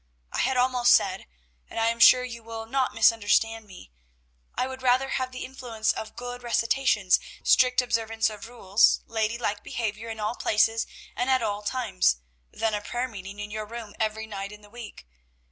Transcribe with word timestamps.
I 0.31 0.39
had 0.39 0.57
almost 0.57 0.93
said, 0.93 1.27
and 1.69 1.79
I 1.79 1.89
am 1.89 1.99
sure 1.99 2.23
you 2.23 2.41
will 2.41 2.65
not 2.65 2.91
misunderstand 2.95 3.67
me, 3.67 3.91
I 4.55 4.65
would 4.65 4.81
rather 4.81 5.09
have 5.09 5.31
the 5.31 5.45
influence 5.45 5.93
of 5.93 6.15
good 6.15 6.41
recitations, 6.41 7.19
strict 7.43 7.83
observance 7.83 8.27
of 8.27 8.49
rules, 8.49 9.01
lady 9.05 9.37
like 9.37 9.61
behavior 9.61 10.09
in 10.09 10.19
all 10.19 10.33
places 10.33 10.87
and 11.15 11.29
at 11.29 11.43
all 11.43 11.61
times, 11.61 12.17
than 12.51 12.73
a 12.73 12.81
prayer 12.81 13.07
meeting 13.07 13.37
in 13.39 13.51
your 13.51 13.67
room 13.67 13.93
every 13.99 14.25
night 14.25 14.51
in 14.51 14.61
the 14.61 14.71
week. 14.71 15.05